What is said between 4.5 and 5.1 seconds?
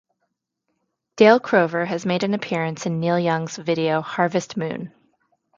Moon".